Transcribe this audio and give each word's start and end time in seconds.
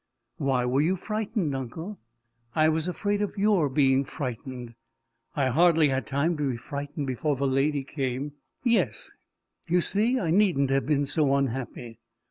"Why 0.37 0.65
were 0.65 0.81
you 0.81 0.95
frightened, 0.95 1.53
uncle?" 1.55 1.99
"I 2.55 2.69
was 2.69 2.87
afraid 2.87 3.21
of 3.21 3.37
your 3.37 3.69
being 3.69 4.03
frightened." 4.03 4.73
"I 5.35 5.49
hardly 5.49 5.89
had 5.89 6.07
time 6.07 6.35
to 6.37 6.49
be 6.49 6.57
frightened 6.57 7.05
before 7.05 7.35
the 7.35 7.45
lady 7.45 7.83
came." 7.83 8.31
"Yes; 8.63 9.11
you 9.67 9.79
see 9.79 10.19
I 10.19 10.31
needn't 10.31 10.71
have 10.71 10.87
been 10.87 11.05
so 11.05 11.35
unhappy!" 11.35 11.99